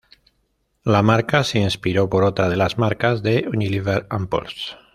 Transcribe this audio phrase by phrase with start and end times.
[0.83, 4.75] La marca se inspiró por otra de las marcas de Unilever, Impulse.